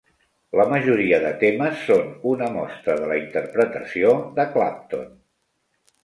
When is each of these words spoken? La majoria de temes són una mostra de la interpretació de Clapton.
La 0.59 0.63
majoria 0.69 1.17
de 1.25 1.33
temes 1.41 1.83
són 1.89 2.07
una 2.31 2.47
mostra 2.55 2.95
de 3.01 3.09
la 3.11 3.17
interpretació 3.19 4.15
de 4.39 4.47
Clapton. 4.55 5.13